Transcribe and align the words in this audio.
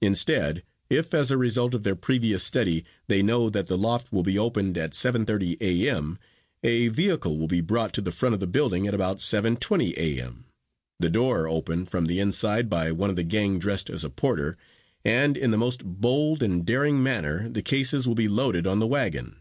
Instead, 0.00 0.64
if 0.90 1.14
as 1.14 1.30
a 1.30 1.38
result 1.38 1.72
of 1.72 1.84
their 1.84 1.94
previous 1.94 2.42
study, 2.42 2.84
they 3.06 3.22
know 3.22 3.48
that 3.48 3.68
the 3.68 3.78
loft 3.78 4.10
will 4.10 4.24
be 4.24 4.36
opened 4.36 4.76
at 4.76 4.90
7:30 4.90 5.56
A. 5.60 5.88
M., 5.88 6.18
a 6.64 6.88
vehicle 6.88 7.38
will 7.38 7.46
be 7.46 7.60
brought 7.60 7.92
to 7.94 8.00
the 8.00 8.10
front 8.10 8.34
of 8.34 8.40
the 8.40 8.48
building 8.48 8.88
at 8.88 8.92
about 8.94 9.18
7:20 9.18 9.94
A. 9.96 10.20
M., 10.20 10.46
the 10.98 11.08
door 11.08 11.46
opened 11.46 11.88
from 11.88 12.06
the 12.06 12.18
inside 12.18 12.68
by 12.68 12.90
one 12.90 13.08
of 13.08 13.14
the 13.14 13.22
gang 13.22 13.60
dressed 13.60 13.88
as 13.88 14.02
a 14.02 14.10
porter, 14.10 14.56
and 15.04 15.36
in 15.36 15.52
the 15.52 15.56
most 15.58 15.84
bold 15.84 16.42
and 16.42 16.66
daring 16.66 17.00
manner 17.00 17.48
the 17.48 17.62
cases 17.62 18.08
will 18.08 18.16
be 18.16 18.26
loaded 18.26 18.66
on 18.66 18.80
the 18.80 18.86
wagon. 18.88 19.36